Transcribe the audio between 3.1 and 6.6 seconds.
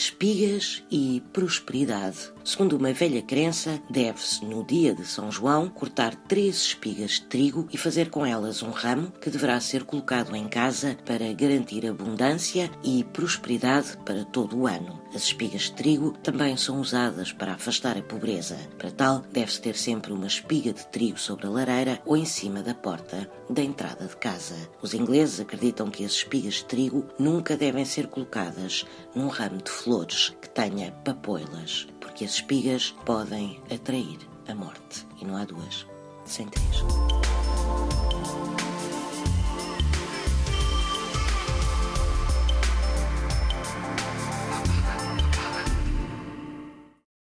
crença, deve-se, no dia de São João, cortar três